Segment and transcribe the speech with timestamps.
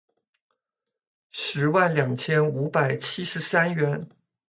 [1.29, 4.01] 十万两千五百七十三元